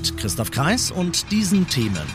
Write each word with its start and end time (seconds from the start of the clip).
Mit 0.00 0.16
Christoph 0.16 0.50
Kreis 0.50 0.90
und 0.90 1.30
diesen 1.30 1.68
Themen. 1.68 2.06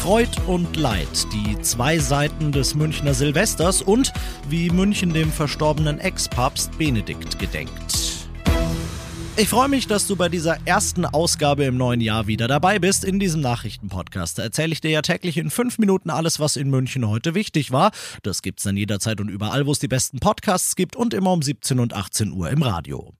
Freud 0.00 0.30
und 0.46 0.78
Leid, 0.78 1.26
die 1.30 1.60
zwei 1.60 1.98
Seiten 1.98 2.52
des 2.52 2.74
Münchner 2.74 3.12
Silvesters 3.12 3.82
und 3.82 4.14
wie 4.48 4.70
München 4.70 5.12
dem 5.12 5.30
verstorbenen 5.30 5.98
Ex-Papst 5.98 6.78
Benedikt 6.78 7.38
gedenkt. 7.38 8.16
Ich 9.36 9.48
freue 9.50 9.68
mich, 9.68 9.88
dass 9.88 10.06
du 10.06 10.16
bei 10.16 10.30
dieser 10.30 10.56
ersten 10.64 11.04
Ausgabe 11.04 11.64
im 11.64 11.76
neuen 11.76 12.00
Jahr 12.00 12.26
wieder 12.26 12.48
dabei 12.48 12.78
bist 12.78 13.04
in 13.04 13.20
diesem 13.20 13.42
Nachrichtenpodcast. 13.42 14.38
Erzähle 14.38 14.72
ich 14.72 14.80
dir 14.80 14.90
ja 14.90 15.02
täglich 15.02 15.36
in 15.36 15.50
fünf 15.50 15.76
Minuten 15.76 16.08
alles, 16.08 16.40
was 16.40 16.56
in 16.56 16.70
München 16.70 17.06
heute 17.06 17.34
wichtig 17.34 17.72
war. 17.72 17.90
Das 18.22 18.40
gibt's 18.40 18.62
dann 18.62 18.78
jederzeit 18.78 19.20
und 19.20 19.28
überall, 19.28 19.66
wo 19.66 19.72
es 19.72 19.80
die 19.80 19.88
besten 19.88 20.18
Podcasts 20.18 20.76
gibt 20.76 20.96
und 20.96 21.12
immer 21.12 21.32
um 21.32 21.42
17 21.42 21.78
und 21.78 21.92
18 21.92 22.32
Uhr 22.32 22.48
im 22.48 22.62
Radio. 22.62 23.12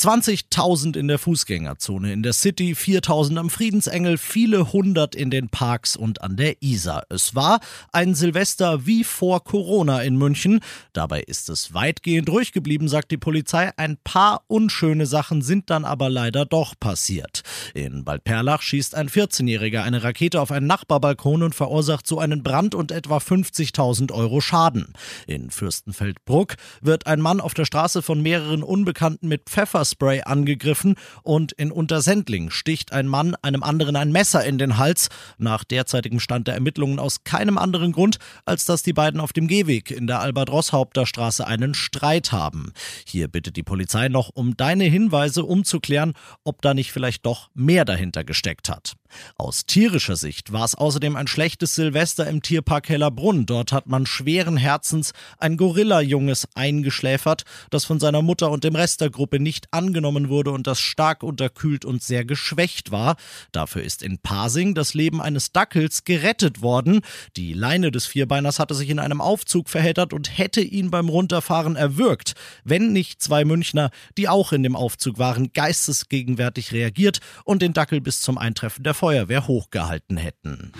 20.000 0.00 0.96
in 0.96 1.08
der 1.08 1.18
Fußgängerzone 1.18 2.12
in 2.12 2.22
der 2.22 2.32
City, 2.32 2.74
4.000 2.74 3.36
am 3.36 3.50
Friedensengel, 3.50 4.16
viele 4.16 4.72
hundert 4.72 5.16
in 5.16 5.28
den 5.28 5.48
Parks 5.48 5.96
und 5.96 6.22
an 6.22 6.36
der 6.36 6.62
Isar. 6.62 7.02
Es 7.08 7.34
war 7.34 7.58
ein 7.90 8.14
Silvester 8.14 8.86
wie 8.86 9.02
vor 9.02 9.42
Corona 9.42 10.02
in 10.02 10.14
München. 10.16 10.60
Dabei 10.92 11.22
ist 11.22 11.48
es 11.48 11.74
weitgehend 11.74 12.30
ruhig 12.30 12.52
geblieben, 12.52 12.86
sagt 12.86 13.10
die 13.10 13.16
Polizei. 13.16 13.72
Ein 13.76 13.96
paar 14.04 14.44
unschöne 14.46 15.04
Sachen 15.04 15.42
sind 15.42 15.68
dann 15.68 15.84
aber 15.84 16.08
leider 16.10 16.46
doch 16.46 16.78
passiert. 16.78 17.42
In 17.74 18.06
Waldperlach 18.06 18.62
schießt 18.62 18.94
ein 18.94 19.08
14-Jähriger 19.08 19.82
eine 19.82 20.04
Rakete 20.04 20.40
auf 20.40 20.52
einen 20.52 20.68
Nachbarbalkon 20.68 21.42
und 21.42 21.56
verursacht 21.56 22.06
so 22.06 22.20
einen 22.20 22.44
Brand 22.44 22.76
und 22.76 22.92
etwa 22.92 23.16
50.000 23.16 24.12
Euro 24.12 24.40
Schaden. 24.40 24.92
In 25.26 25.50
Fürstenfeldbruck 25.50 26.54
wird 26.82 27.08
ein 27.08 27.20
Mann 27.20 27.40
auf 27.40 27.54
der 27.54 27.64
Straße 27.64 28.00
von 28.00 28.22
mehreren 28.22 28.62
Unbekannten 28.62 29.26
mit 29.26 29.50
Pfeffer 29.50 29.87
Pfefferspray 29.88 30.22
angegriffen 30.22 30.96
und 31.22 31.52
in 31.52 31.72
Untersendling 31.72 32.50
sticht 32.50 32.92
ein 32.92 33.06
Mann 33.06 33.34
einem 33.42 33.62
anderen 33.62 33.96
ein 33.96 34.12
Messer 34.12 34.44
in 34.44 34.58
den 34.58 34.78
Hals. 34.78 35.08
Nach 35.38 35.64
derzeitigem 35.64 36.20
Stand 36.20 36.46
der 36.46 36.54
Ermittlungen 36.54 36.98
aus 36.98 37.24
keinem 37.24 37.58
anderen 37.58 37.92
Grund, 37.92 38.18
als 38.44 38.64
dass 38.64 38.82
die 38.82 38.92
beiden 38.92 39.20
auf 39.20 39.32
dem 39.32 39.48
Gehweg 39.48 39.90
in 39.90 40.06
der 40.06 40.20
Albert-Rosshaupter-Straße 40.20 41.46
einen 41.46 41.74
Streit 41.74 42.32
haben. 42.32 42.72
Hier 43.06 43.28
bittet 43.28 43.56
die 43.56 43.62
Polizei 43.62 44.08
noch 44.08 44.30
um 44.34 44.56
deine 44.56 44.84
Hinweise, 44.84 45.44
um 45.44 45.64
zu 45.64 45.80
klären, 45.80 46.12
ob 46.44 46.62
da 46.62 46.74
nicht 46.74 46.92
vielleicht 46.92 47.24
doch 47.26 47.48
mehr 47.54 47.84
dahinter 47.84 48.24
gesteckt 48.24 48.68
hat. 48.68 48.94
Aus 49.36 49.66
tierischer 49.66 50.16
Sicht 50.16 50.52
war 50.52 50.64
es 50.64 50.74
außerdem 50.74 51.16
ein 51.16 51.26
schlechtes 51.26 51.74
Silvester 51.74 52.26
im 52.26 52.42
Tierpark 52.42 52.88
Hellerbrunn. 52.88 53.46
Dort 53.46 53.72
hat 53.72 53.86
man 53.86 54.06
schweren 54.06 54.56
Herzens 54.56 55.12
ein 55.38 55.56
Gorilla-Junges 55.56 56.48
eingeschläfert, 56.54 57.44
das 57.70 57.84
von 57.84 58.00
seiner 58.00 58.22
Mutter 58.22 58.50
und 58.50 58.64
dem 58.64 58.76
Rest 58.76 59.00
der 59.00 59.10
Gruppe 59.10 59.40
nicht 59.40 59.72
angenommen 59.78 60.28
wurde 60.28 60.50
und 60.50 60.66
das 60.66 60.80
stark 60.80 61.22
unterkühlt 61.22 61.84
und 61.84 62.02
sehr 62.02 62.24
geschwächt 62.24 62.90
war. 62.90 63.16
Dafür 63.52 63.82
ist 63.82 64.02
in 64.02 64.18
Pasing 64.18 64.74
das 64.74 64.92
Leben 64.92 65.22
eines 65.22 65.52
Dackels 65.52 66.04
gerettet 66.04 66.60
worden. 66.62 67.00
Die 67.36 67.52
Leine 67.52 67.92
des 67.92 68.06
Vierbeiners 68.06 68.58
hatte 68.58 68.74
sich 68.74 68.90
in 68.90 68.98
einem 68.98 69.20
Aufzug 69.20 69.68
verheddert 69.68 70.12
und 70.12 70.36
hätte 70.36 70.60
ihn 70.60 70.90
beim 70.90 71.08
Runterfahren 71.08 71.76
erwürgt, 71.76 72.34
wenn 72.64 72.92
nicht 72.92 73.22
zwei 73.22 73.44
Münchner, 73.44 73.90
die 74.16 74.28
auch 74.28 74.52
in 74.52 74.64
dem 74.64 74.74
Aufzug 74.74 75.18
waren, 75.18 75.52
geistesgegenwärtig 75.52 76.72
reagiert 76.72 77.20
und 77.44 77.62
den 77.62 77.72
Dackel 77.72 78.00
bis 78.00 78.20
zum 78.20 78.36
Eintreffen 78.36 78.82
der 78.82 78.94
Feuerwehr 78.94 79.46
hochgehalten 79.46 80.16
hätten. 80.16 80.72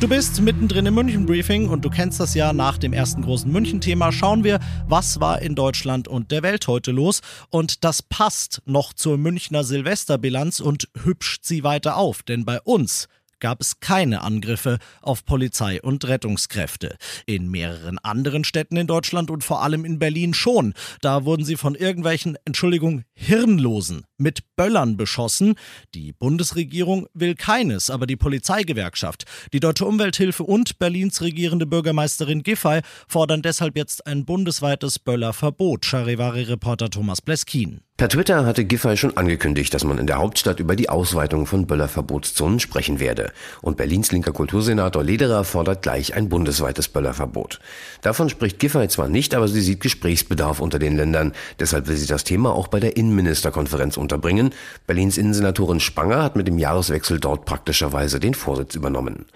Du 0.00 0.06
bist 0.06 0.40
mittendrin 0.40 0.86
im 0.86 0.94
München 0.94 1.26
Briefing 1.26 1.68
und 1.68 1.84
du 1.84 1.90
kennst 1.90 2.20
das 2.20 2.32
ja 2.34 2.52
nach 2.52 2.78
dem 2.78 2.92
ersten 2.92 3.22
großen 3.22 3.50
München-Thema. 3.50 4.12
Schauen 4.12 4.44
wir, 4.44 4.60
was 4.86 5.20
war 5.20 5.42
in 5.42 5.56
Deutschland 5.56 6.06
und 6.06 6.30
der 6.30 6.44
Welt 6.44 6.68
heute 6.68 6.92
los. 6.92 7.20
Und 7.50 7.82
das 7.82 8.00
passt 8.00 8.62
noch 8.64 8.92
zur 8.92 9.18
Münchner 9.18 9.64
Silvesterbilanz 9.64 10.60
und 10.60 10.88
hübscht 11.02 11.44
sie 11.44 11.64
weiter 11.64 11.96
auf. 11.96 12.22
Denn 12.22 12.44
bei 12.44 12.60
uns 12.60 13.08
gab 13.40 13.60
es 13.60 13.80
keine 13.80 14.22
Angriffe 14.22 14.78
auf 15.02 15.24
Polizei 15.24 15.80
und 15.82 16.06
Rettungskräfte. 16.06 16.96
In 17.26 17.50
mehreren 17.50 17.98
anderen 17.98 18.44
Städten 18.44 18.76
in 18.76 18.86
Deutschland 18.86 19.30
und 19.30 19.44
vor 19.44 19.62
allem 19.62 19.84
in 19.84 19.98
Berlin 19.98 20.34
schon. 20.34 20.74
Da 21.00 21.24
wurden 21.24 21.44
sie 21.44 21.56
von 21.56 21.74
irgendwelchen, 21.74 22.36
Entschuldigung, 22.44 23.02
Hirnlosen 23.14 24.04
mit 24.16 24.40
Böllern 24.56 24.96
beschossen. 24.96 25.54
Die 25.94 26.12
Bundesregierung 26.12 27.06
will 27.14 27.34
keines, 27.34 27.90
aber 27.90 28.06
die 28.06 28.16
Polizeigewerkschaft, 28.16 29.24
die 29.52 29.60
Deutsche 29.60 29.86
Umwelthilfe 29.86 30.42
und 30.42 30.78
Berlins 30.78 31.20
regierende 31.20 31.66
Bürgermeisterin 31.66 32.42
Giffey 32.42 32.80
fordern 33.06 33.42
deshalb 33.42 33.76
jetzt 33.76 34.06
ein 34.06 34.24
bundesweites 34.24 34.98
Böllerverbot. 34.98 35.84
Charivari-Reporter 35.84 36.90
Thomas 36.90 37.22
Bleskin. 37.22 37.82
Per 37.98 38.08
Twitter 38.08 38.46
hatte 38.46 38.64
Giffey 38.64 38.96
schon 38.96 39.16
angekündigt, 39.16 39.74
dass 39.74 39.82
man 39.82 39.98
in 39.98 40.06
der 40.06 40.18
Hauptstadt 40.18 40.60
über 40.60 40.76
die 40.76 40.88
Ausweitung 40.88 41.46
von 41.46 41.66
Böllerverbotszonen 41.66 42.60
sprechen 42.60 43.00
werde. 43.00 43.32
Und 43.60 43.76
Berlins 43.76 44.12
linker 44.12 44.30
Kultursenator 44.30 45.02
Lederer 45.02 45.42
fordert 45.42 45.82
gleich 45.82 46.14
ein 46.14 46.28
bundesweites 46.28 46.86
Böllerverbot. 46.86 47.58
Davon 48.00 48.28
spricht 48.28 48.60
Giffey 48.60 48.86
zwar 48.86 49.08
nicht, 49.08 49.34
aber 49.34 49.48
sie 49.48 49.60
sieht 49.60 49.80
Gesprächsbedarf 49.80 50.60
unter 50.60 50.78
den 50.78 50.96
Ländern. 50.96 51.32
Deshalb 51.58 51.88
will 51.88 51.96
sie 51.96 52.06
das 52.06 52.22
Thema 52.22 52.54
auch 52.54 52.68
bei 52.68 52.78
der 52.78 52.96
Innenministerkonferenz 52.96 53.96
unterbringen. 53.96 54.54
Berlins 54.86 55.18
Innensenatorin 55.18 55.80
Spanger 55.80 56.22
hat 56.22 56.36
mit 56.36 56.46
dem 56.46 56.60
Jahreswechsel 56.60 57.18
dort 57.18 57.46
praktischerweise 57.46 58.20
den 58.20 58.34
Vorsitz 58.34 58.76
übernommen. 58.76 59.26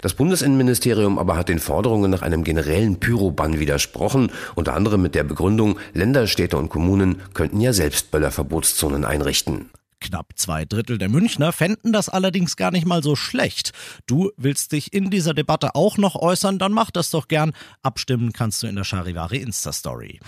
Das 0.00 0.14
Bundesinnenministerium 0.14 1.18
aber 1.18 1.36
hat 1.36 1.48
den 1.48 1.58
Forderungen 1.58 2.08
nach 2.08 2.22
einem 2.22 2.44
generellen 2.44 3.00
Pyrobann 3.00 3.58
widersprochen, 3.58 4.30
unter 4.54 4.74
anderem 4.74 5.02
mit 5.02 5.16
der 5.16 5.24
Begründung, 5.24 5.76
Länder, 5.92 6.28
Städte 6.28 6.56
und 6.56 6.68
Kommunen 6.68 7.20
könnten 7.34 7.60
ja 7.60 7.72
selbst 7.72 8.07
Böllerverbotszonen 8.10 9.04
einrichten. 9.04 9.70
Knapp 10.00 10.32
zwei 10.36 10.64
Drittel 10.64 10.98
der 10.98 11.08
Münchner 11.08 11.52
fänden 11.52 11.92
das 11.92 12.08
allerdings 12.08 12.56
gar 12.56 12.70
nicht 12.70 12.86
mal 12.86 13.02
so 13.02 13.16
schlecht. 13.16 13.72
Du 14.06 14.30
willst 14.36 14.72
dich 14.72 14.92
in 14.92 15.10
dieser 15.10 15.34
Debatte 15.34 15.74
auch 15.74 15.98
noch 15.98 16.14
äußern, 16.14 16.58
dann 16.58 16.72
mach 16.72 16.90
das 16.90 17.10
doch 17.10 17.28
gern. 17.28 17.52
Abstimmen 17.82 18.32
kannst 18.32 18.62
du 18.62 18.68
in 18.68 18.76
der 18.76 18.84
Charivari 18.84 19.38
Insta-Story. 19.38 20.20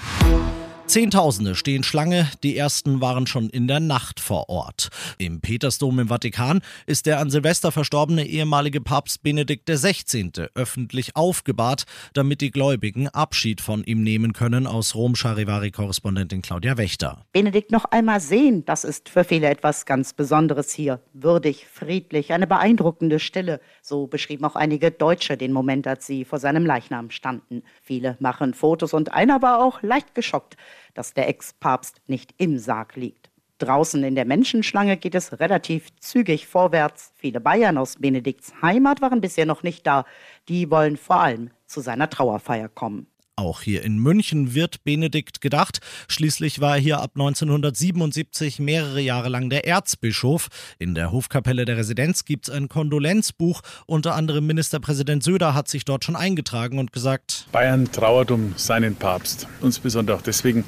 Zehntausende 0.90 1.54
stehen 1.54 1.84
Schlange, 1.84 2.28
die 2.42 2.56
ersten 2.56 3.00
waren 3.00 3.28
schon 3.28 3.48
in 3.48 3.68
der 3.68 3.78
Nacht 3.78 4.18
vor 4.18 4.48
Ort. 4.48 4.88
Im 5.18 5.40
Petersdom 5.40 6.00
im 6.00 6.08
Vatikan 6.08 6.62
ist 6.84 7.06
der 7.06 7.20
an 7.20 7.30
Silvester 7.30 7.70
verstorbene 7.70 8.26
ehemalige 8.26 8.80
Papst 8.80 9.22
Benedikt 9.22 9.70
XVI. 9.70 10.48
öffentlich 10.56 11.14
aufgebahrt, 11.14 11.84
damit 12.12 12.40
die 12.40 12.50
Gläubigen 12.50 13.06
Abschied 13.06 13.60
von 13.60 13.84
ihm 13.84 14.02
nehmen 14.02 14.32
können, 14.32 14.66
aus 14.66 14.96
Rom 14.96 15.14
Charivari-Korrespondentin 15.14 16.42
Claudia 16.42 16.76
Wächter. 16.76 17.24
Benedikt 17.32 17.70
noch 17.70 17.84
einmal 17.84 18.18
sehen, 18.18 18.64
das 18.64 18.82
ist 18.82 19.10
für 19.10 19.22
viele 19.22 19.46
etwas 19.46 19.86
ganz 19.86 20.12
Besonderes 20.12 20.72
hier. 20.72 20.98
Würdig, 21.12 21.66
friedlich, 21.72 22.32
eine 22.32 22.48
beeindruckende 22.48 23.20
Stille. 23.20 23.60
So 23.80 24.08
beschrieben 24.08 24.44
auch 24.44 24.56
einige 24.56 24.90
Deutsche 24.90 25.36
den 25.36 25.52
Moment, 25.52 25.86
als 25.86 26.04
sie 26.04 26.24
vor 26.24 26.40
seinem 26.40 26.66
Leichnam 26.66 27.10
standen. 27.10 27.62
Viele 27.80 28.16
machen 28.18 28.54
Fotos 28.54 28.92
und 28.92 29.12
einer 29.12 29.40
war 29.40 29.62
auch 29.62 29.82
leicht 29.82 30.16
geschockt 30.16 30.56
dass 30.94 31.14
der 31.14 31.28
Ex-Papst 31.28 32.00
nicht 32.06 32.34
im 32.38 32.58
Sarg 32.58 32.96
liegt. 32.96 33.30
Draußen 33.58 34.02
in 34.02 34.14
der 34.14 34.24
Menschenschlange 34.24 34.96
geht 34.96 35.14
es 35.14 35.38
relativ 35.38 35.94
zügig 36.00 36.46
vorwärts. 36.46 37.12
Viele 37.16 37.40
Bayern 37.40 37.76
aus 37.76 37.96
Benedikts 37.96 38.54
Heimat 38.62 39.02
waren 39.02 39.20
bisher 39.20 39.44
noch 39.44 39.62
nicht 39.62 39.86
da. 39.86 40.06
Die 40.48 40.70
wollen 40.70 40.96
vor 40.96 41.20
allem 41.20 41.50
zu 41.66 41.80
seiner 41.80 42.08
Trauerfeier 42.08 42.68
kommen. 42.68 43.06
Auch 43.40 43.62
hier 43.62 43.82
in 43.84 43.96
München 43.96 44.54
wird 44.54 44.84
Benedikt 44.84 45.40
gedacht. 45.40 45.80
Schließlich 46.08 46.60
war 46.60 46.74
er 46.74 46.80
hier 46.82 47.00
ab 47.00 47.12
1977 47.14 48.58
mehrere 48.58 49.00
Jahre 49.00 49.30
lang 49.30 49.48
der 49.48 49.66
Erzbischof. 49.66 50.48
In 50.78 50.94
der 50.94 51.10
Hofkapelle 51.10 51.64
der 51.64 51.78
Residenz 51.78 52.26
gibt 52.26 52.48
es 52.48 52.54
ein 52.54 52.68
Kondolenzbuch. 52.68 53.62
Unter 53.86 54.14
anderem 54.14 54.46
Ministerpräsident 54.46 55.22
Söder 55.22 55.54
hat 55.54 55.68
sich 55.68 55.86
dort 55.86 56.04
schon 56.04 56.16
eingetragen 56.16 56.78
und 56.78 56.92
gesagt: 56.92 57.46
Bayern 57.50 57.90
trauert 57.90 58.30
um 58.30 58.52
seinen 58.56 58.94
Papst. 58.94 59.48
Insbesondere 59.62 60.18
auch 60.18 60.22
deswegen, 60.22 60.64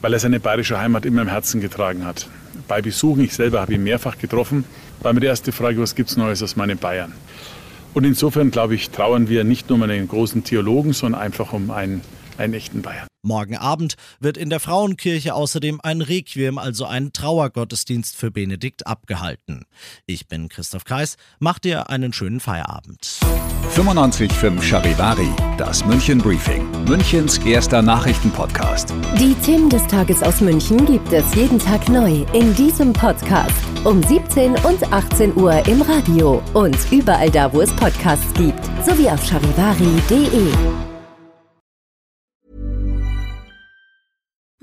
weil 0.00 0.14
er 0.14 0.18
seine 0.18 0.40
bayerische 0.40 0.76
Heimat 0.76 1.06
immer 1.06 1.22
im 1.22 1.28
Herzen 1.28 1.60
getragen 1.60 2.04
hat. 2.04 2.26
Bei 2.66 2.82
Besuchen, 2.82 3.22
ich 3.22 3.34
selber 3.34 3.60
habe 3.60 3.74
ihn 3.74 3.84
mehrfach 3.84 4.18
getroffen, 4.18 4.64
war 5.00 5.12
mir 5.12 5.20
die 5.20 5.28
erste 5.28 5.52
Frage, 5.52 5.80
was 5.80 5.94
gibt 5.94 6.10
es 6.10 6.16
Neues 6.16 6.42
aus 6.42 6.56
meinen 6.56 6.76
Bayern? 6.76 7.12
Und 7.94 8.04
insofern, 8.04 8.50
glaube 8.50 8.74
ich, 8.74 8.90
trauern 8.90 9.28
wir 9.28 9.44
nicht 9.44 9.68
nur 9.70 9.76
um 9.76 9.84
einen 9.84 10.08
großen 10.08 10.42
Theologen, 10.42 10.92
sondern 10.92 11.20
einfach 11.20 11.52
um 11.52 11.70
einen, 11.70 12.02
einen 12.36 12.54
echten 12.54 12.82
Bayern. 12.82 13.06
Morgen 13.24 13.56
Abend 13.56 13.96
wird 14.20 14.36
in 14.36 14.50
der 14.50 14.60
Frauenkirche 14.60 15.34
außerdem 15.34 15.80
ein 15.82 16.00
Requiem, 16.00 16.58
also 16.58 16.84
ein 16.84 17.12
Trauergottesdienst 17.12 18.16
für 18.16 18.30
Benedikt, 18.30 18.86
abgehalten. 18.86 19.64
Ich 20.06 20.28
bin 20.28 20.48
Christoph 20.48 20.84
Kreis, 20.84 21.16
mach 21.38 21.58
dir 21.58 21.90
einen 21.90 22.12
schönen 22.12 22.40
Feierabend. 22.40 23.18
95.5 23.74 24.62
Charivari, 24.62 25.30
das 25.58 25.84
München 25.84 26.18
Briefing, 26.18 26.70
Münchens 26.84 27.38
erster 27.38 27.82
Nachrichtenpodcast. 27.82 28.92
Die 29.18 29.34
Themen 29.44 29.68
des 29.68 29.84
Tages 29.86 30.22
aus 30.22 30.40
München 30.40 30.84
gibt 30.86 31.12
es 31.12 31.34
jeden 31.34 31.58
Tag 31.58 31.88
neu 31.88 32.24
in 32.32 32.54
diesem 32.54 32.92
Podcast 32.92 33.54
um 33.84 34.02
17 34.02 34.52
und 34.64 34.92
18 34.92 35.36
Uhr 35.36 35.66
im 35.66 35.82
Radio 35.82 36.42
und 36.54 36.76
überall 36.90 37.30
da, 37.30 37.52
wo 37.52 37.60
es 37.60 37.70
Podcasts 37.72 38.32
gibt, 38.34 38.64
sowie 38.84 39.08
auf 39.08 39.24
charivari.de. 39.24 40.93